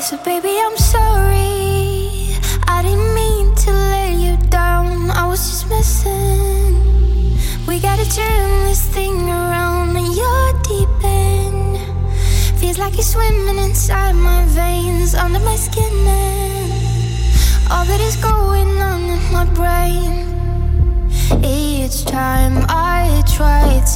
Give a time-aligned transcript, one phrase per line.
[0.00, 2.36] So, baby, I'm sorry.
[2.66, 5.10] I didn't mean to let you down.
[5.10, 6.74] I was just messing.
[7.66, 11.78] We gotta turn this thing around, and you're deep in.
[12.58, 15.94] Feels like you're swimming inside my veins, under my skin.
[16.06, 20.26] And all that is going on in my brain.
[21.44, 22.81] Each time I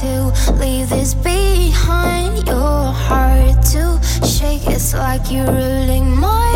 [0.00, 4.66] to leave this behind, your heart to shake.
[4.66, 6.55] It's like you're ruling my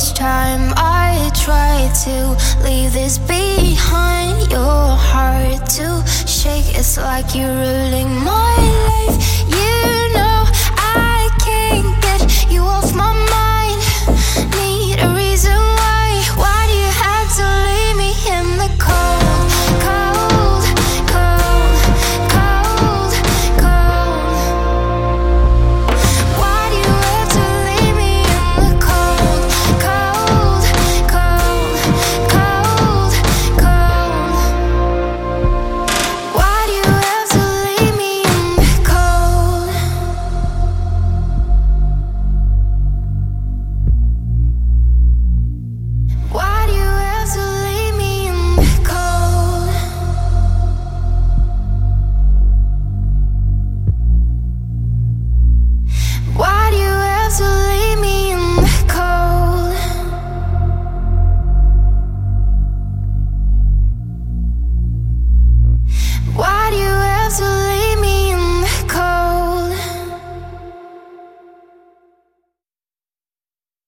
[0.00, 6.74] Each time I try to leave this behind, your heart to shake.
[6.74, 8.19] It's like you're ruling